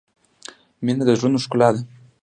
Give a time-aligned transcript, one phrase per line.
[0.83, 1.81] •مینه د زړونو ښکلا ده.